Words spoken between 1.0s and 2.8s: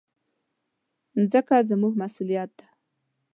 مځکه زموږ مسؤلیت ده.